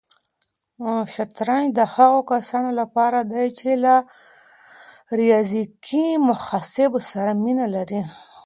شطرنج 1.13 1.67
د 1.79 1.79
هغو 1.95 2.19
کسانو 2.31 2.71
لپاره 2.79 3.19
دی 3.31 3.45
چې 3.59 3.69
له 3.83 3.95
ریاضیکي 5.19 6.07
محاسبو 6.27 6.99
سره 7.11 7.31
مینه 7.43 7.65
لري. 7.75 8.01